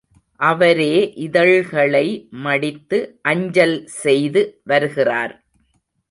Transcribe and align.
அவரே 0.39 0.93
இதழ்களை 1.15 2.07
மடித்து 2.45 2.99
அஞ்சல் 3.21 3.75
செய்து 4.01 4.41
வருகிறார். 4.63 5.33